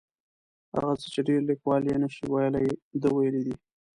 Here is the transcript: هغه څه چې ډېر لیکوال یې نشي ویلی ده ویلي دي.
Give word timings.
هغه 0.75 0.93
څه 1.01 1.07
چې 1.13 1.21
ډېر 1.27 1.41
لیکوال 1.49 1.81
یې 1.89 1.95
نشي 2.03 2.25
ویلی 2.33 2.67
ده 3.01 3.09
ویلي 3.17 3.41
دي. 3.45 3.55